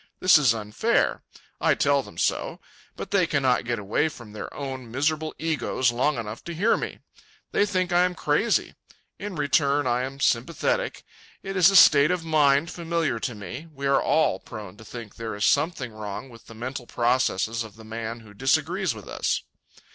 [0.19, 1.21] This is unfair.
[1.59, 2.59] I tell them so.
[2.95, 6.97] But they cannot get away from their own miserable egos long enough to hear me.
[7.51, 8.73] They think I am crazy.
[9.19, 11.03] In return, I am sympathetic.
[11.43, 13.67] It is a state of mind familiar to me.
[13.71, 17.75] We are all prone to think there is something wrong with the mental processes of
[17.75, 19.43] the man who disagrees with us.